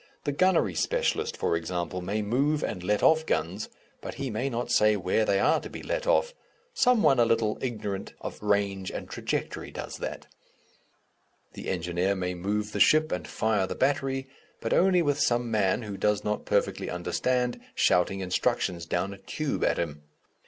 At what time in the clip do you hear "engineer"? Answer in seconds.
11.69-12.15